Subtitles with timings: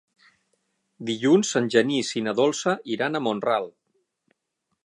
[1.09, 3.73] Dilluns en Genís i na Dolça iran a Mont-ral.